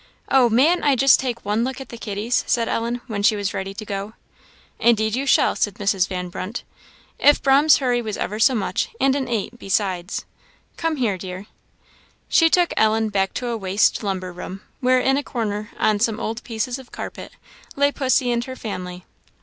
"Oh! 0.29 0.49
mayn't 0.49 0.83
I 0.83 0.95
just 0.95 1.19
take 1.19 1.45
one 1.45 1.63
look 1.63 1.79
at 1.79 1.89
the 1.89 1.95
kitties?" 1.99 2.43
said 2.47 2.67
Ellen, 2.67 3.01
when 3.05 3.21
she 3.21 3.35
was 3.35 3.53
ready 3.53 3.75
to 3.75 3.85
go. 3.85 4.13
"Indeed 4.79 5.15
you 5.15 5.27
shall," 5.27 5.55
said 5.55 5.75
Mrs. 5.75 6.07
Van 6.07 6.29
Brunt, 6.29 6.63
"if 7.19 7.39
'Brahm's 7.39 7.77
hurry 7.77 8.01
was 8.01 8.17
ever 8.17 8.39
so 8.39 8.55
much; 8.55 8.89
and 8.99 9.15
it 9.15 9.29
ain't, 9.29 9.59
besides. 9.59 10.25
Come 10.75 10.95
here, 10.95 11.19
dear." 11.19 11.45
She 12.29 12.49
took 12.49 12.73
Ellen 12.75 13.09
back 13.09 13.31
to 13.35 13.49
a 13.49 13.57
waste 13.57 14.01
lumber 14.01 14.33
room, 14.33 14.61
where, 14.79 14.99
in 14.99 15.17
a 15.17 15.23
corner, 15.23 15.69
on 15.77 15.99
some 15.99 16.19
old 16.19 16.43
pieces 16.43 16.79
of 16.79 16.91
carpet, 16.91 17.33
lay 17.75 17.91
pussy 17.91 18.31
and 18.31 18.43
her 18.45 18.55
family. 18.55 19.05